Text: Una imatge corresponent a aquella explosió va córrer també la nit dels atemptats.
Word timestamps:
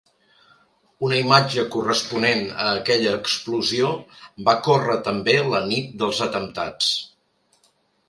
Una 1.07 1.19
imatge 1.23 1.65
corresponent 1.75 2.41
a 2.65 2.65
aquella 2.79 3.13
explosió 3.19 3.93
va 4.51 4.59
córrer 4.71 4.99
també 5.11 5.39
la 5.55 5.65
nit 5.71 5.97
dels 6.03 6.27
atemptats. 6.31 6.93